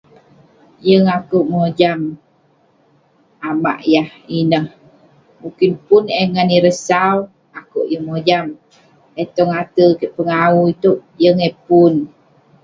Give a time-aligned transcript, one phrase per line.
[0.87, 1.99] Yeng akouk mojam
[3.47, 4.67] amak yah ineh.
[5.41, 7.17] Mukin pun eh ngan ireh sau,
[7.59, 8.45] akouk yeng mojam.
[9.21, 11.93] Eh tong ate kek pengawu itouk, yeng eh pun.